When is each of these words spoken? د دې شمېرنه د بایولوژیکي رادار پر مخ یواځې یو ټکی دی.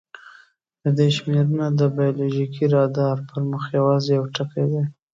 د 0.83 0.85
دې 0.97 1.07
شمېرنه 1.17 1.65
د 1.79 1.81
بایولوژیکي 1.95 2.63
رادار 2.75 3.17
پر 3.29 3.41
مخ 3.51 3.63
یواځې 3.77 4.11
یو 4.17 4.25
ټکی 4.35 4.65
دی. 4.71 4.83